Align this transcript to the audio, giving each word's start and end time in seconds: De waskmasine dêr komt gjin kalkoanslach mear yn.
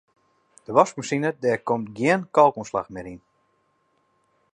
De 0.65 0.71
waskmasine 0.77 1.29
dêr 1.43 1.59
komt 1.67 1.91
gjin 1.97 2.21
kalkoanslach 2.35 2.91
mear 2.93 3.07
yn. 3.13 3.21